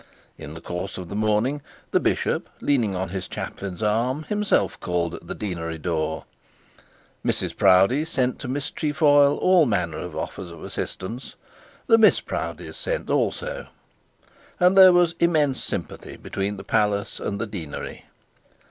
[0.35, 5.13] In the course of the morning, the bishop, leaning on his chaplain's arm, himself called
[5.13, 6.25] at the deanery door.
[7.23, 11.35] Mrs Proudie sent to Miss Trefoil all manner of offers of assistance.
[11.85, 13.67] The Miss Proudies sent also,
[14.59, 18.05] and there was immense sympathy between the palace and the deanery.